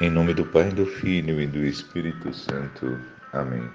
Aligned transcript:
Em 0.00 0.10
nome 0.10 0.34
do 0.34 0.44
Pai, 0.44 0.70
do 0.70 0.84
Filho 0.84 1.40
e 1.40 1.46
do 1.46 1.58
Espírito 1.58 2.34
Santo. 2.34 2.98
Amém. 3.32 3.70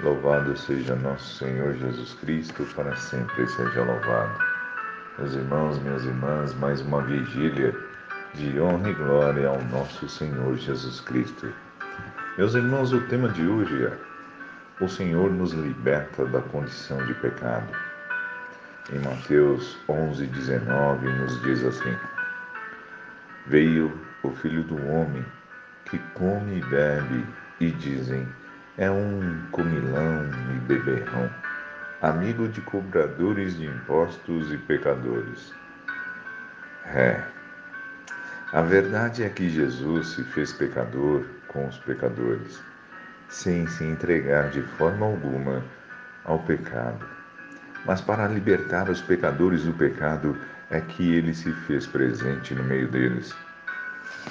Louvado 0.00 0.54
seja 0.54 0.94
nosso 0.96 1.38
Senhor 1.38 1.72
Jesus 1.78 2.12
Cristo, 2.20 2.62
para 2.74 2.94
sempre 2.94 3.48
seja 3.48 3.82
louvado. 3.82 4.38
Meus 5.18 5.32
irmãos, 5.32 5.78
minhas 5.78 6.04
irmãs, 6.04 6.52
mais 6.56 6.82
uma 6.82 7.00
vigília 7.00 7.74
de 8.34 8.60
honra 8.60 8.90
e 8.90 8.92
glória 8.92 9.48
ao 9.48 9.58
nosso 9.64 10.06
Senhor 10.10 10.56
Jesus 10.56 11.00
Cristo. 11.00 11.50
Meus 12.36 12.54
irmãos, 12.54 12.92
o 12.92 13.00
tema 13.08 13.30
de 13.30 13.46
hoje 13.46 13.86
é: 13.86 14.84
O 14.84 14.88
Senhor 14.88 15.32
nos 15.32 15.52
liberta 15.54 16.26
da 16.26 16.42
condição 16.42 16.98
de 17.06 17.14
pecado. 17.14 17.74
Em 18.92 18.98
Mateus 18.98 19.78
11, 19.88 20.26
19, 20.26 21.08
nos 21.08 21.42
diz 21.42 21.64
assim: 21.64 21.96
Veio 23.46 23.98
o 24.22 24.30
Filho 24.32 24.62
do 24.62 24.76
Homem 24.86 25.24
que 25.86 25.98
come 26.14 26.58
e 26.58 26.64
bebe, 26.64 27.26
e 27.60 27.70
dizem: 27.70 28.28
é 28.78 28.90
um 28.90 29.46
comilão 29.50 30.28
e 30.54 30.58
beberrão, 30.60 31.30
amigo 32.02 32.46
de 32.48 32.60
cobradores 32.60 33.56
de 33.56 33.66
impostos 33.66 34.52
e 34.52 34.58
pecadores. 34.58 35.54
É. 36.84 37.20
A 38.52 38.62
verdade 38.62 39.24
é 39.24 39.28
que 39.28 39.48
Jesus 39.48 40.08
se 40.08 40.24
fez 40.24 40.52
pecador 40.52 41.24
com 41.48 41.66
os 41.66 41.78
pecadores, 41.78 42.62
sem 43.28 43.66
se 43.66 43.84
entregar 43.84 44.50
de 44.50 44.62
forma 44.62 45.06
alguma 45.06 45.64
ao 46.24 46.38
pecado. 46.40 47.04
Mas 47.84 48.00
para 48.00 48.28
libertar 48.28 48.88
os 48.88 49.00
pecadores 49.00 49.64
do 49.64 49.72
pecado 49.72 50.36
é 50.70 50.80
que 50.80 51.14
ele 51.14 51.32
se 51.34 51.52
fez 51.52 51.86
presente 51.86 52.54
no 52.54 52.62
meio 52.64 52.88
deles. 52.88 53.34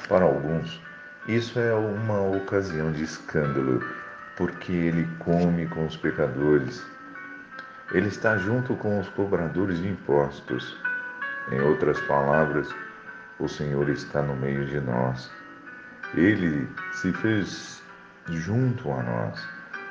Para 0.08 0.26
alguns, 0.26 0.82
isso 1.28 1.60
é 1.60 1.74
uma 1.74 2.22
ocasião 2.22 2.92
de 2.92 3.04
escândalo, 3.04 3.84
porque 4.38 4.72
ele 4.72 5.10
come 5.18 5.66
com 5.66 5.88
os 5.88 5.98
pecadores. 5.98 6.86
Ele 7.92 8.10
está 8.10 8.38
junto 8.38 8.76
com 8.76 9.00
os 9.00 9.10
cobradores 9.10 9.80
de 9.80 9.88
impostos. 9.88 10.78
Em 11.52 11.60
outras 11.62 12.00
palavras, 12.02 12.70
o 13.40 13.48
Senhor 13.48 13.90
está 13.90 14.22
no 14.22 14.36
meio 14.36 14.66
de 14.68 14.80
nós. 14.80 15.32
Ele 16.14 16.70
se 16.94 17.12
fez 17.14 17.82
junto 18.30 18.92
a 18.92 19.02
nós, 19.02 19.48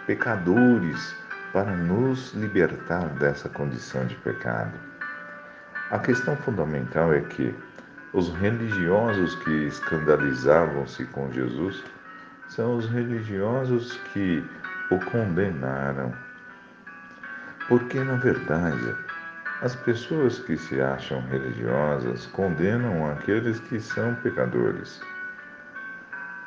pecadores, 0.07 1.17
para 1.53 1.77
nos 1.77 2.33
libertar 2.35 3.09
dessa 3.11 3.49
condição 3.49 4.07
de 4.07 4.15
pecado. 4.17 4.79
A 5.91 5.99
questão 5.99 6.37
fundamental 6.37 7.13
é 7.13 7.21
que 7.21 7.55
os 8.15 8.33
religiosos 8.37 9.35
que 9.43 9.67
escandalizavam-se 9.67 11.05
com 11.07 11.31
Jesus 11.33 11.83
são 12.49 12.77
os 12.77 12.89
religiosos 12.89 13.99
que 14.13 14.43
o 14.91 14.99
condenaram. 15.11 16.15
Porque, 17.67 17.99
na 17.99 18.15
verdade, 18.15 18.95
as 19.63 19.75
pessoas 19.75 20.39
que 20.39 20.57
se 20.57 20.81
acham 20.81 21.21
religiosas 21.23 22.27
condenam 22.27 23.11
aqueles 23.11 23.59
que 23.61 23.81
são 23.81 24.15
pecadores. 24.17 25.01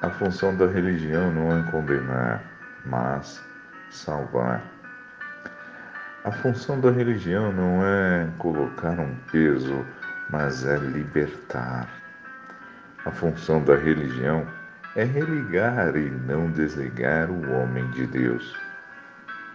A 0.02 0.10
função 0.10 0.56
da 0.56 0.68
religião 0.68 1.34
não 1.34 1.52
é 1.52 1.72
condenar, 1.72 2.44
mas 2.86 3.44
salvar. 3.90 4.64
A 6.23 6.32
função 6.32 6.80
da 6.80 6.92
religião 6.92 7.52
não 7.52 7.86
é 7.86 8.30
colocar 8.38 8.98
um 9.00 9.16
peso 9.32 9.86
mas 10.30 10.66
é 10.66 10.78
libertar. 10.78 11.88
A 13.06 13.11
função 13.11 13.64
da 13.64 13.75
religião 13.75 14.45
é 14.95 15.03
religar 15.03 15.95
e 15.95 16.09
não 16.09 16.52
desligar 16.52 17.30
o 17.30 17.52
homem 17.52 17.89
de 17.92 18.06
Deus. 18.08 18.55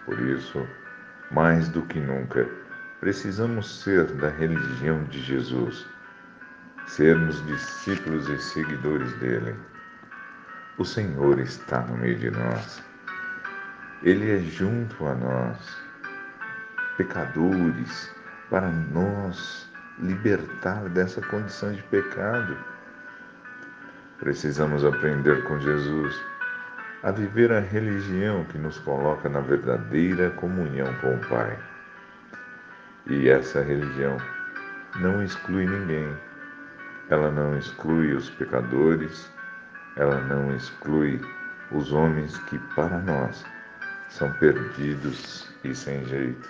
Por 0.05 0.19
isso, 0.19 0.65
mais 1.31 1.69
do 1.69 1.81
que 1.83 1.99
nunca, 1.99 2.47
precisamos 2.99 3.81
ser 3.81 4.05
da 4.13 4.29
religião 4.29 5.03
de 5.05 5.21
Jesus, 5.21 5.85
sermos 6.87 7.45
discípulos 7.45 8.27
e 8.29 8.39
seguidores 8.39 9.13
dele. 9.19 9.55
O 10.77 10.85
Senhor 10.85 11.39
está 11.39 11.81
no 11.81 11.97
meio 11.97 12.17
de 12.17 12.31
nós. 12.31 12.81
Ele 14.01 14.31
é 14.31 14.39
junto 14.39 15.05
a 15.05 15.13
nós, 15.13 15.77
pecadores, 16.97 18.11
para 18.49 18.69
nós 18.69 19.71
libertar 19.99 20.89
dessa 20.89 21.21
condição 21.21 21.71
de 21.71 21.81
pecado. 21.83 22.57
Precisamos 24.19 24.83
aprender 24.85 25.43
com 25.43 25.59
Jesus 25.59 26.21
a 27.03 27.11
viver 27.11 27.51
a 27.51 27.59
religião 27.59 28.45
que 28.45 28.57
nos 28.57 28.79
coloca 28.79 29.27
na 29.27 29.41
verdadeira 29.41 30.29
comunhão 30.31 30.87
com 31.01 31.15
o 31.15 31.27
Pai. 31.27 31.59
E 33.07 33.27
essa 33.27 33.61
religião 33.61 34.17
não 34.95 35.21
exclui 35.21 35.67
ninguém. 35.67 36.17
Ela 37.09 37.29
não 37.29 37.57
exclui 37.57 38.13
os 38.13 38.29
pecadores, 38.29 39.29
ela 39.97 40.21
não 40.21 40.55
exclui 40.55 41.19
os 41.71 41.91
homens 41.91 42.37
que, 42.45 42.57
para 42.73 42.97
nós, 42.99 43.45
são 44.07 44.31
perdidos 44.33 45.53
e 45.65 45.75
sem 45.75 46.05
jeito. 46.05 46.49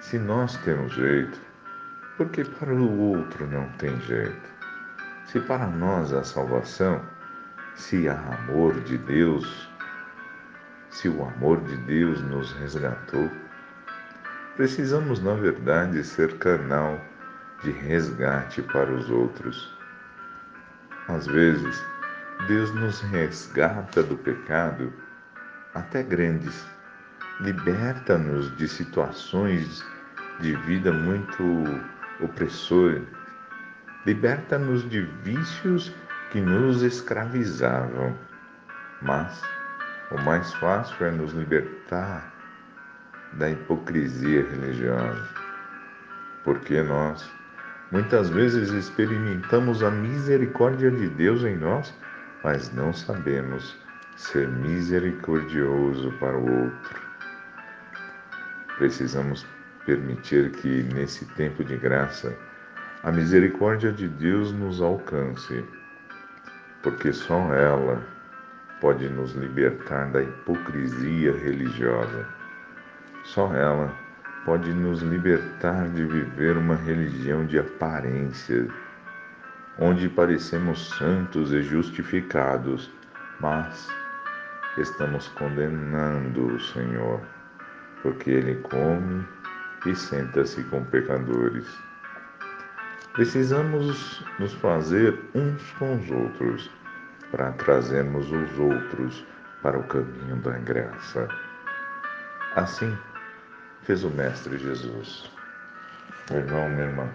Se 0.00 0.18
nós 0.18 0.56
temos 0.58 0.92
jeito, 0.92 1.40
porque 2.16 2.44
para 2.44 2.72
o 2.72 2.98
outro 2.98 3.46
não 3.46 3.68
tem 3.78 3.98
jeito. 4.02 4.54
Se 5.26 5.40
para 5.40 5.66
nós 5.66 6.12
há 6.12 6.22
salvação, 6.22 7.02
se 7.74 8.08
há 8.08 8.14
amor 8.14 8.80
de 8.82 8.98
Deus, 8.98 9.68
se 10.90 11.08
o 11.08 11.24
amor 11.24 11.60
de 11.62 11.76
Deus 11.78 12.20
nos 12.22 12.52
resgatou, 12.52 13.28
precisamos, 14.56 15.20
na 15.20 15.34
verdade, 15.34 16.04
ser 16.04 16.38
canal 16.38 17.00
de 17.62 17.72
resgate 17.72 18.62
para 18.62 18.92
os 18.92 19.10
outros. 19.10 19.76
Às 21.08 21.26
vezes, 21.26 21.84
Deus 22.46 22.72
nos 22.74 23.00
resgata 23.00 24.02
do 24.02 24.16
pecado, 24.16 24.92
até 25.74 26.02
grandes, 26.02 26.64
liberta-nos 27.40 28.56
de 28.56 28.68
situações 28.68 29.84
de 30.40 30.54
vida 30.58 30.92
muito 30.92 31.42
opressor, 32.20 33.02
liberta-nos 34.06 34.88
de 34.88 35.02
vícios 35.22 35.92
que 36.30 36.40
nos 36.40 36.82
escravizavam. 36.82 38.16
Mas 39.02 39.42
o 40.10 40.20
mais 40.22 40.52
fácil 40.54 41.06
é 41.06 41.10
nos 41.10 41.32
libertar 41.32 42.32
da 43.34 43.50
hipocrisia 43.50 44.42
religiosa, 44.48 45.28
porque 46.44 46.82
nós 46.82 47.28
muitas 47.90 48.30
vezes 48.30 48.70
experimentamos 48.70 49.82
a 49.82 49.90
misericórdia 49.90 50.90
de 50.90 51.08
Deus 51.08 51.42
em 51.42 51.56
nós, 51.56 51.92
mas 52.42 52.72
não 52.72 52.92
sabemos 52.92 53.76
ser 54.16 54.48
misericordioso 54.48 56.12
para 56.20 56.36
o 56.36 56.64
outro. 56.64 57.02
Precisamos 58.78 59.46
permitir 59.84 60.50
que, 60.50 60.82
nesse 60.94 61.24
tempo 61.34 61.64
de 61.64 61.76
graça, 61.76 62.36
a 63.02 63.12
misericórdia 63.12 63.92
de 63.92 64.08
Deus 64.08 64.52
nos 64.52 64.80
alcance, 64.80 65.64
porque 66.82 67.12
só 67.12 67.52
ela 67.52 68.02
pode 68.80 69.08
nos 69.08 69.32
libertar 69.32 70.10
da 70.10 70.22
hipocrisia 70.22 71.32
religiosa. 71.32 72.26
Só 73.24 73.54
ela 73.54 73.94
pode 74.44 74.72
nos 74.72 75.00
libertar 75.02 75.88
de 75.90 76.04
viver 76.04 76.56
uma 76.56 76.76
religião 76.76 77.46
de 77.46 77.58
aparência, 77.58 78.68
onde 79.78 80.08
parecemos 80.08 80.90
santos 80.90 81.52
e 81.52 81.62
justificados, 81.62 82.90
mas 83.40 83.88
estamos 84.78 85.28
condenando 85.28 86.54
o 86.54 86.60
Senhor, 86.60 87.20
porque 88.02 88.30
Ele 88.30 88.56
come 88.56 89.24
e 89.86 89.94
senta-se 89.94 90.62
com 90.64 90.84
pecadores. 90.84 91.66
Precisamos 93.12 94.24
nos 94.38 94.52
fazer 94.54 95.18
uns 95.34 95.70
com 95.72 95.96
os 95.96 96.10
outros 96.10 96.70
para 97.30 97.52
trazermos 97.52 98.30
os 98.30 98.58
outros 98.58 99.26
para 99.62 99.78
o 99.78 99.84
caminho 99.84 100.36
da 100.36 100.58
graça. 100.58 101.28
Assim 102.56 102.96
fez 103.82 104.04
o 104.04 104.10
Mestre 104.10 104.58
Jesus. 104.58 105.30
Meu 106.30 106.40
irmão, 106.40 106.68
minha 106.70 106.86
irmã, 106.86 107.14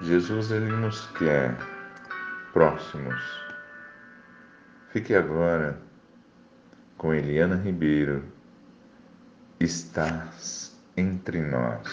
Jesus 0.00 0.50
ele 0.50 0.70
nos 0.70 1.06
quer 1.18 1.56
próximos. 2.52 3.20
Fique 4.90 5.14
agora 5.14 5.78
com 6.96 7.12
Eliana 7.12 7.56
Ribeiro 7.56 8.35
estás 9.60 10.76
entre 10.96 11.40
nós. 11.40 11.88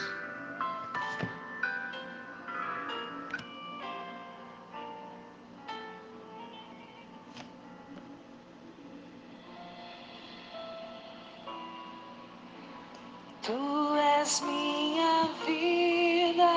Tu 13.42 13.95
és 14.19 14.42
minha 14.42 15.30
vida, 15.45 16.54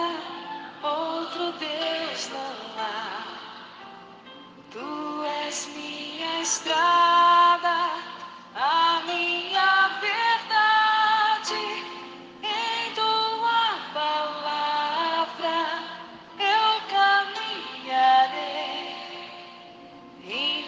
outro 0.82 1.52
Deus 1.58 2.30
não 2.30 2.80
há. 2.80 3.24
Tu 4.70 5.24
és 5.46 5.68
minha 5.74 6.42
estrada. 6.42 7.05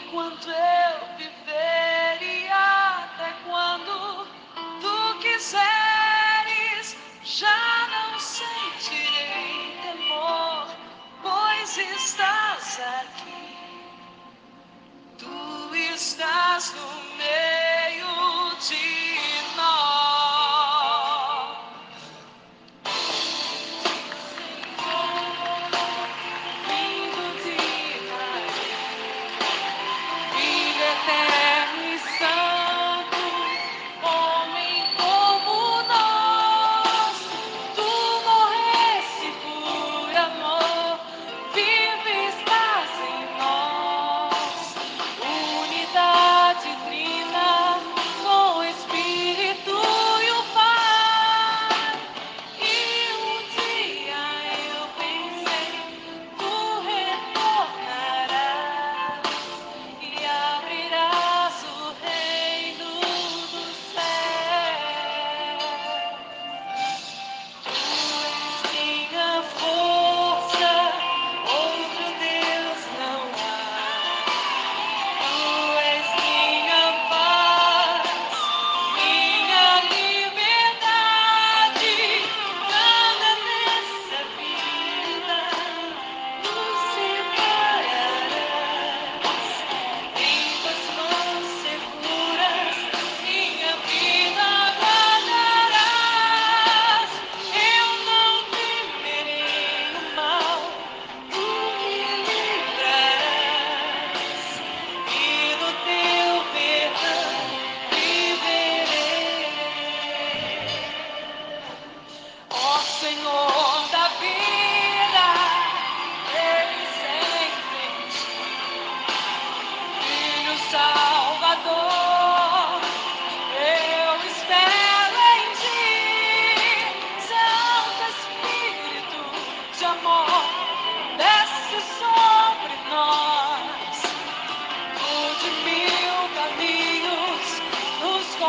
Enquanto 0.08 0.48
eu 0.48 1.16
viver 1.18 2.22
e 2.22 2.48
até 2.48 3.34
quando 3.46 4.26
tu 4.80 5.18
quiseres. 5.20 6.96
Já 7.22 7.88
não 7.90 8.18
sentirei 8.18 9.76
temor, 9.82 10.68
pois 11.22 11.76
estás 11.76 12.80
aqui. 12.80 13.58
Tu 15.18 15.74
estás 15.74 16.72
no 16.72 17.07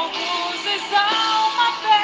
nos 0.09 0.17
conduzes 0.17 0.93
a 0.93 1.47
uma 1.53 1.71
fé 1.81 1.98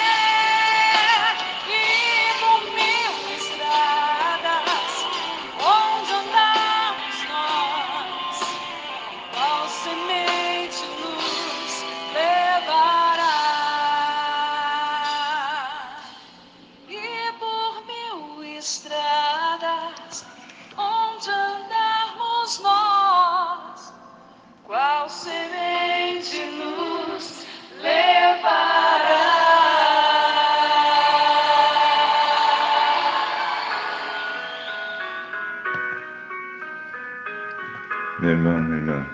Meu 38.20 38.30
irmão, 38.30 38.62
minha 38.62 38.78
irmã, 38.78 39.06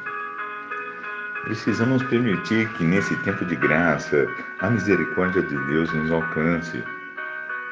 precisamos 1.46 2.04
permitir 2.04 2.70
que 2.74 2.84
nesse 2.84 3.16
tempo 3.24 3.44
de 3.46 3.56
graça 3.56 4.28
a 4.60 4.70
misericórdia 4.70 5.42
de 5.42 5.58
Deus 5.66 5.92
nos 5.92 6.12
alcance, 6.12 6.84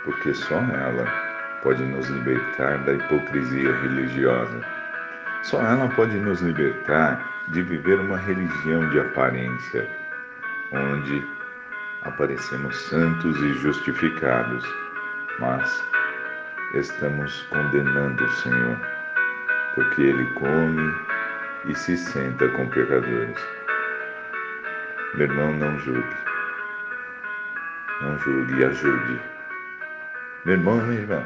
porque 0.03 0.33
só 0.33 0.55
ela 0.55 1.05
pode 1.62 1.83
nos 1.83 2.09
libertar 2.09 2.79
da 2.79 2.93
hipocrisia 2.93 3.71
religiosa. 3.75 4.59
Só 5.43 5.62
ela 5.62 5.88
pode 5.89 6.17
nos 6.17 6.41
libertar 6.41 7.24
de 7.50 7.62
viver 7.62 8.00
uma 8.00 8.17
religião 8.17 8.89
de 8.89 9.00
aparência, 9.00 9.88
onde 10.71 11.24
aparecemos 12.05 12.75
santos 12.75 13.38
e 13.38 13.53
justificados, 13.53 14.65
mas 15.39 15.83
estamos 16.74 17.43
condenando 17.51 18.25
o 18.25 18.31
Senhor, 18.31 18.77
porque 19.75 20.01
Ele 20.01 20.25
come 20.33 21.18
e 21.65 21.75
se 21.75 21.97
senta 21.97 22.47
com 22.49 22.67
pecadores. 22.69 23.37
Meu 25.15 25.27
irmão, 25.27 25.53
não 25.53 25.77
julgue. 25.79 26.17
Não 28.01 28.17
julgue 28.19 28.59
e 28.59 28.65
ajude. 28.65 29.21
Meu 30.45 30.55
irmão, 30.55 30.77
minha 30.77 31.01
irmã, 31.01 31.25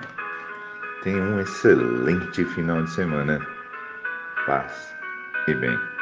tenha 1.04 1.22
um 1.22 1.40
excelente 1.40 2.44
final 2.46 2.82
de 2.84 2.90
semana. 2.90 3.40
Paz 4.46 4.96
e 5.48 5.54
bem. 5.54 5.93